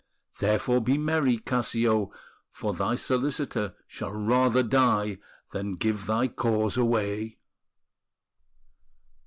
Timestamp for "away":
6.75-7.37